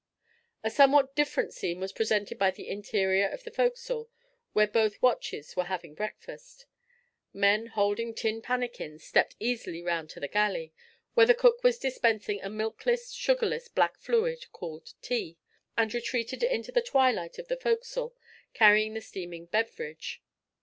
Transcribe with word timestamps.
A 0.63 0.71
somewhat 0.71 1.15
different 1.15 1.53
scene 1.53 1.79
was 1.79 1.91
presented 1.93 2.39
by 2.39 2.49
the 2.49 2.67
interior 2.67 3.27
of 3.29 3.43
the 3.43 3.51
forecastle, 3.51 4.09
where 4.51 4.65
both 4.65 4.99
watches 4.99 5.55
were 5.55 5.65
having 5.65 5.93
breakfast. 5.93 6.65
Men 7.33 7.67
holding 7.67 8.15
tin 8.15 8.41
pannikins 8.41 9.03
stepped 9.03 9.35
easily 9.39 9.83
round 9.83 10.09
to 10.09 10.19
the 10.19 10.27
galley, 10.27 10.73
where 11.13 11.27
the 11.27 11.35
cook 11.35 11.63
was 11.63 11.77
dispensing 11.77 12.41
a 12.41 12.49
milkless, 12.49 13.11
sugarless 13.11 13.67
black 13.67 13.99
fluid 13.99 14.51
called 14.51 14.95
tea, 15.03 15.37
and 15.77 15.93
retreated 15.93 16.41
into 16.41 16.71
the 16.71 16.81
twilight 16.81 17.37
of 17.37 17.47
the 17.47 17.55
forecastle, 17.57 18.15
carrying 18.55 18.95
the 18.95 19.01
steaming 19.01 19.45
beverage. 19.45 20.23